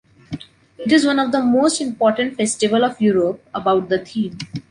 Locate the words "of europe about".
2.83-3.87